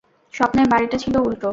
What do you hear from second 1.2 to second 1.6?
উল্টো।